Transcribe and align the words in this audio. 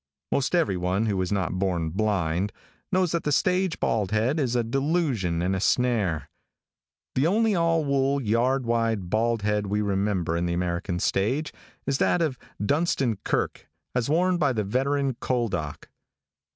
|MOST 0.31 0.55
everyone, 0.55 1.05
who 1.05 1.15
was 1.15 1.31
not 1.31 1.59
born 1.59 1.91
blind, 1.91 2.51
knows 2.91 3.11
that 3.11 3.23
the 3.23 3.31
stage 3.31 3.79
bald 3.79 4.09
head 4.09 4.39
is 4.39 4.55
a 4.55 4.63
delusion 4.63 5.43
and 5.43 5.55
a 5.55 5.59
snare. 5.59 6.27
The 7.13 7.27
only 7.27 7.53
all 7.53 7.85
wool, 7.85 8.19
yard 8.19 8.65
wide 8.65 9.11
bald 9.11 9.43
head 9.43 9.67
we 9.67 9.79
remember 9.83 10.35
on 10.35 10.47
the 10.47 10.53
American 10.55 10.97
stage, 10.97 11.53
is 11.85 11.99
that 11.99 12.19
of 12.19 12.39
Dunstan 12.65 13.17
Kirke 13.23 13.67
as 13.93 14.09
worn 14.09 14.37
by 14.39 14.53
the 14.53 14.63
veteran 14.63 15.17
Couldock. 15.21 15.87